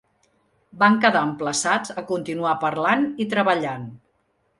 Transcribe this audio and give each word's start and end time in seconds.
Vam 0.83 0.95
quedar 1.03 1.19
emplaçats 1.31 1.93
a 2.03 2.05
continuar 2.13 2.55
parlant 2.65 3.05
i 3.27 3.29
treballant. 3.35 3.85